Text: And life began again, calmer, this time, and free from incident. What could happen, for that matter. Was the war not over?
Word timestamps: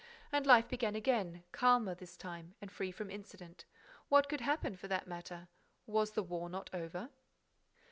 And 0.31 0.47
life 0.47 0.67
began 0.67 0.95
again, 0.95 1.43
calmer, 1.51 1.93
this 1.93 2.17
time, 2.17 2.55
and 2.59 2.71
free 2.71 2.91
from 2.91 3.11
incident. 3.11 3.65
What 4.09 4.27
could 4.29 4.41
happen, 4.41 4.75
for 4.75 4.87
that 4.87 5.05
matter. 5.07 5.47
Was 5.85 6.13
the 6.13 6.23
war 6.23 6.49
not 6.49 6.71
over? 6.73 7.11